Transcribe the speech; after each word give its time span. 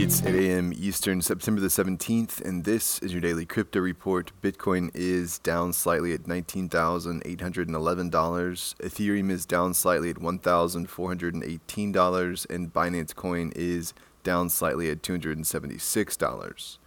It's 0.00 0.22
8 0.22 0.32
a.m. 0.32 0.72
Eastern, 0.76 1.20
September 1.22 1.60
the 1.60 1.66
17th, 1.66 2.40
and 2.42 2.62
this 2.62 3.00
is 3.00 3.12
your 3.12 3.20
daily 3.20 3.44
crypto 3.44 3.80
report. 3.80 4.30
Bitcoin 4.40 4.92
is 4.94 5.40
down 5.40 5.72
slightly 5.72 6.12
at 6.12 6.22
$19,811. 6.22 8.76
Ethereum 8.76 9.28
is 9.28 9.44
down 9.44 9.74
slightly 9.74 10.10
at 10.10 10.18
$1,418, 10.18 12.46
and 12.48 12.72
Binance 12.72 13.16
Coin 13.16 13.52
is 13.56 13.92
down 14.22 14.48
slightly 14.48 14.88
at 14.88 15.02
$276. 15.02 16.78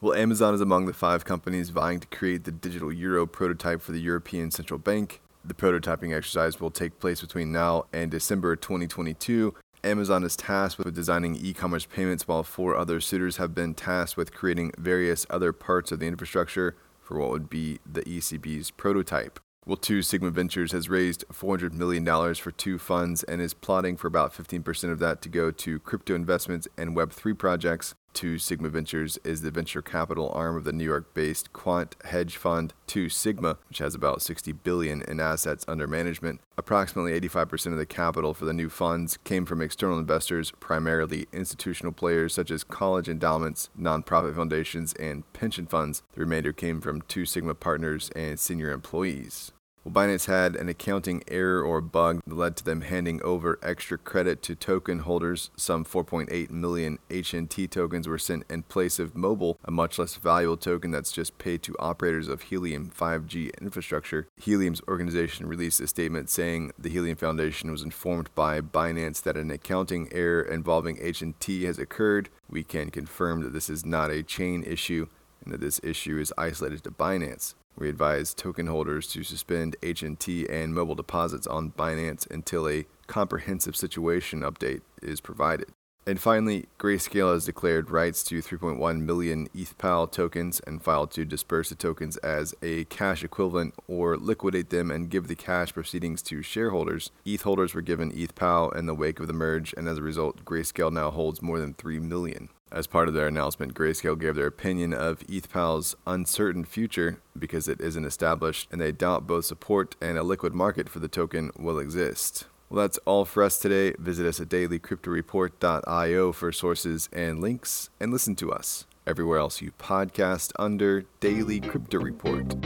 Well, 0.00 0.14
Amazon 0.14 0.54
is 0.54 0.62
among 0.62 0.86
the 0.86 0.94
five 0.94 1.26
companies 1.26 1.68
vying 1.68 2.00
to 2.00 2.06
create 2.06 2.44
the 2.44 2.50
digital 2.50 2.90
euro 2.90 3.26
prototype 3.26 3.82
for 3.82 3.92
the 3.92 4.00
European 4.00 4.50
Central 4.50 4.78
Bank. 4.78 5.20
The 5.44 5.52
prototyping 5.52 6.16
exercise 6.16 6.62
will 6.62 6.70
take 6.70 6.98
place 6.98 7.20
between 7.20 7.52
now 7.52 7.84
and 7.92 8.10
December 8.10 8.56
2022 8.56 9.54
Amazon 9.84 10.24
is 10.24 10.34
tasked 10.34 10.78
with 10.78 10.94
designing 10.94 11.36
e 11.36 11.52
commerce 11.52 11.84
payments, 11.84 12.26
while 12.26 12.42
four 12.42 12.74
other 12.74 13.00
suitors 13.00 13.36
have 13.36 13.54
been 13.54 13.74
tasked 13.74 14.16
with 14.16 14.32
creating 14.32 14.72
various 14.78 15.26
other 15.28 15.52
parts 15.52 15.92
of 15.92 16.00
the 16.00 16.06
infrastructure 16.06 16.74
for 17.02 17.18
what 17.18 17.30
would 17.30 17.50
be 17.50 17.78
the 17.84 18.00
ECB's 18.02 18.70
prototype. 18.70 19.38
Well, 19.66 19.76
Two 19.76 20.02
Sigma 20.02 20.30
Ventures 20.30 20.72
has 20.72 20.88
raised 20.88 21.24
$400 21.32 21.72
million 21.72 22.04
for 22.34 22.50
two 22.50 22.78
funds 22.78 23.22
and 23.22 23.40
is 23.40 23.54
plotting 23.54 23.96
for 23.96 24.08
about 24.08 24.32
15% 24.32 24.90
of 24.90 24.98
that 25.00 25.22
to 25.22 25.28
go 25.28 25.50
to 25.50 25.78
crypto 25.80 26.14
investments 26.14 26.66
and 26.76 26.96
Web3 26.96 27.36
projects. 27.36 27.94
Two 28.14 28.38
Sigma 28.38 28.68
Ventures 28.68 29.18
is 29.24 29.42
the 29.42 29.50
venture 29.50 29.82
capital 29.82 30.30
arm 30.30 30.56
of 30.56 30.62
the 30.62 30.72
New 30.72 30.84
York-based 30.84 31.52
quant 31.52 31.96
hedge 32.04 32.36
fund 32.36 32.72
Two 32.86 33.08
Sigma, 33.08 33.58
which 33.68 33.78
has 33.78 33.94
about 33.94 34.22
60 34.22 34.52
billion 34.52 35.02
in 35.02 35.18
assets 35.18 35.64
under 35.66 35.88
management. 35.88 36.40
Approximately 36.56 37.20
85% 37.20 37.72
of 37.72 37.78
the 37.78 37.84
capital 37.84 38.32
for 38.32 38.44
the 38.44 38.52
new 38.52 38.68
funds 38.68 39.18
came 39.24 39.44
from 39.44 39.60
external 39.60 39.98
investors, 39.98 40.52
primarily 40.60 41.26
institutional 41.32 41.92
players 41.92 42.32
such 42.32 42.52
as 42.52 42.62
college 42.62 43.08
endowments, 43.08 43.68
nonprofit 43.78 44.36
foundations, 44.36 44.92
and 44.94 45.30
pension 45.32 45.66
funds. 45.66 46.04
The 46.14 46.20
remainder 46.20 46.52
came 46.52 46.80
from 46.80 47.02
Two 47.02 47.26
Sigma 47.26 47.56
partners 47.56 48.10
and 48.14 48.38
senior 48.38 48.70
employees. 48.70 49.50
Well, 49.84 49.92
Binance 49.92 50.28
had 50.28 50.56
an 50.56 50.70
accounting 50.70 51.22
error 51.28 51.62
or 51.62 51.82
bug 51.82 52.22
that 52.26 52.34
led 52.34 52.56
to 52.56 52.64
them 52.64 52.80
handing 52.80 53.22
over 53.22 53.58
extra 53.62 53.98
credit 53.98 54.40
to 54.44 54.54
token 54.54 55.00
holders. 55.00 55.50
Some 55.56 55.84
4.8 55.84 56.50
million 56.50 56.98
HNT 57.10 57.68
tokens 57.68 58.08
were 58.08 58.16
sent 58.16 58.44
in 58.48 58.62
place 58.62 58.98
of 58.98 59.14
Mobile, 59.14 59.58
a 59.62 59.70
much 59.70 59.98
less 59.98 60.16
valuable 60.16 60.56
token 60.56 60.90
that's 60.90 61.12
just 61.12 61.36
paid 61.36 61.62
to 61.64 61.76
operators 61.78 62.28
of 62.28 62.42
Helium 62.42 62.90
5G 62.98 63.60
infrastructure. 63.60 64.26
Helium's 64.38 64.80
organization 64.88 65.46
released 65.46 65.80
a 65.80 65.86
statement 65.86 66.30
saying 66.30 66.72
the 66.78 66.88
Helium 66.88 67.18
Foundation 67.18 67.70
was 67.70 67.82
informed 67.82 68.34
by 68.34 68.62
Binance 68.62 69.22
that 69.22 69.36
an 69.36 69.50
accounting 69.50 70.08
error 70.12 70.40
involving 70.40 70.96
HNT 70.96 71.66
has 71.66 71.78
occurred. 71.78 72.30
We 72.48 72.62
can 72.62 72.90
confirm 72.90 73.42
that 73.42 73.52
this 73.52 73.68
is 73.68 73.84
not 73.84 74.10
a 74.10 74.22
chain 74.22 74.62
issue 74.62 75.08
and 75.44 75.52
that 75.52 75.60
this 75.60 75.78
issue 75.82 76.18
is 76.18 76.32
isolated 76.38 76.84
to 76.84 76.90
Binance. 76.90 77.54
We 77.76 77.88
advise 77.88 78.34
token 78.34 78.66
holders 78.66 79.08
to 79.08 79.24
suspend 79.24 79.76
HNT 79.82 80.50
and 80.50 80.74
mobile 80.74 80.94
deposits 80.94 81.46
on 81.46 81.72
Binance 81.72 82.30
until 82.30 82.68
a 82.68 82.86
comprehensive 83.06 83.76
situation 83.76 84.40
update 84.40 84.82
is 85.02 85.20
provided. 85.20 85.70
And 86.06 86.20
finally, 86.20 86.66
Grayscale 86.78 87.32
has 87.32 87.46
declared 87.46 87.90
rights 87.90 88.22
to 88.24 88.42
3.1 88.42 89.00
million 89.00 89.48
ETHPoW 89.56 90.12
tokens 90.12 90.60
and 90.60 90.82
filed 90.82 91.10
to 91.12 91.24
disperse 91.24 91.70
the 91.70 91.74
tokens 91.74 92.18
as 92.18 92.54
a 92.60 92.84
cash 92.84 93.24
equivalent 93.24 93.72
or 93.88 94.18
liquidate 94.18 94.68
them 94.68 94.90
and 94.90 95.08
give 95.08 95.28
the 95.28 95.34
cash 95.34 95.72
proceedings 95.72 96.20
to 96.22 96.42
shareholders. 96.42 97.10
ETH 97.24 97.42
holders 97.42 97.72
were 97.72 97.80
given 97.80 98.12
ETHPoW 98.12 98.76
in 98.76 98.84
the 98.84 98.94
wake 98.94 99.18
of 99.18 99.28
the 99.28 99.32
merge, 99.32 99.72
and 99.78 99.88
as 99.88 99.96
a 99.96 100.02
result, 100.02 100.44
Grayscale 100.44 100.92
now 100.92 101.10
holds 101.10 101.40
more 101.40 101.58
than 101.58 101.72
3 101.72 101.98
million. 102.00 102.50
As 102.74 102.88
part 102.88 103.06
of 103.06 103.14
their 103.14 103.28
announcement, 103.28 103.72
Grayscale 103.72 104.18
gave 104.18 104.34
their 104.34 104.48
opinion 104.48 104.92
of 104.92 105.20
ETHPoW's 105.20 105.94
uncertain 106.08 106.64
future 106.64 107.20
because 107.38 107.68
it 107.68 107.80
isn't 107.80 108.04
established, 108.04 108.66
and 108.72 108.80
they 108.80 108.90
doubt 108.90 109.28
both 109.28 109.44
support 109.44 109.94
and 110.00 110.18
a 110.18 110.24
liquid 110.24 110.54
market 110.54 110.88
for 110.88 110.98
the 110.98 111.06
token 111.06 111.52
will 111.56 111.78
exist. 111.78 112.46
Well, 112.68 112.82
that's 112.82 112.98
all 113.04 113.24
for 113.24 113.44
us 113.44 113.60
today. 113.60 113.94
Visit 114.00 114.26
us 114.26 114.40
at 114.40 114.48
dailycryptoreport.io 114.48 116.32
for 116.32 116.50
sources 116.50 117.08
and 117.12 117.40
links, 117.40 117.90
and 118.00 118.10
listen 118.10 118.34
to 118.36 118.50
us 118.50 118.86
everywhere 119.06 119.38
else 119.38 119.62
you 119.62 119.70
podcast 119.78 120.50
under 120.58 121.04
Daily 121.20 121.60
Crypto 121.60 122.00
Report. 122.00 122.56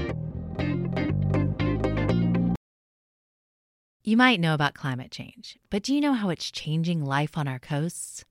You 4.03 4.17
might 4.17 4.41
know 4.41 4.55
about 4.55 4.73
climate 4.73 5.11
change, 5.11 5.59
but 5.69 5.83
do 5.83 5.95
you 5.95 6.01
know 6.01 6.15
how 6.15 6.31
it's 6.31 6.51
changing 6.51 7.05
life 7.05 7.37
on 7.37 7.47
our 7.47 7.59
coasts? 7.59 8.25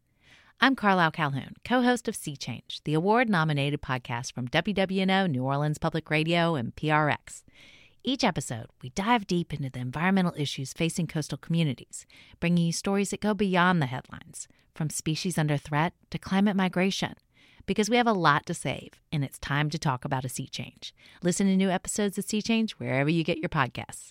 I'm 0.60 0.76
Carlisle 0.76 1.12
Calhoun, 1.12 1.54
co 1.64 1.84
host 1.84 2.08
of 2.08 2.16
Sea 2.16 2.36
Change, 2.36 2.82
the 2.84 2.96
award 2.96 3.30
nominated 3.30 3.80
podcast 3.80 4.34
from 4.34 4.48
WWNO, 4.48 5.30
New 5.30 5.44
Orleans 5.44 5.78
Public 5.78 6.10
Radio, 6.10 6.56
and 6.56 6.76
PRX. 6.76 7.44
Each 8.04 8.24
episode, 8.24 8.66
we 8.82 8.90
dive 8.90 9.28
deep 9.28 9.54
into 9.54 9.70
the 9.70 9.80
environmental 9.80 10.34
issues 10.36 10.74
facing 10.74 11.06
coastal 11.06 11.38
communities, 11.38 12.08
bringing 12.40 12.66
you 12.66 12.72
stories 12.72 13.12
that 13.12 13.22
go 13.22 13.36
beyond 13.36 13.84
the 13.84 13.86
headlines, 13.86 14.48
from 14.74 14.90
species 14.90 15.38
under 15.38 15.58
threat 15.58 15.94
to 16.10 16.18
climate 16.18 16.56
migration. 16.56 17.14
Because 17.68 17.88
we 17.88 17.98
have 17.98 18.08
a 18.08 18.14
lot 18.14 18.48
to 18.48 18.56
save, 18.56 18.94
and 19.12 19.24
it's 19.24 19.38
time 19.38 19.70
to 19.70 19.78
talk 19.78 20.06
about 20.06 20.26
a 20.26 20.30
sea 20.30 20.48
change. 20.48 20.92
Listen 21.22 21.46
to 21.46 21.56
new 21.56 21.70
episodes 21.70 22.18
of 22.18 22.26
Sea 22.26 22.42
Change 22.42 22.72
wherever 22.74 23.12
you 23.12 23.24
get 23.24 23.38
your 23.38 23.50
podcasts. 23.50 24.06